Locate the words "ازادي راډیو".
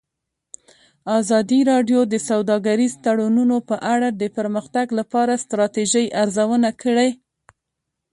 1.19-1.99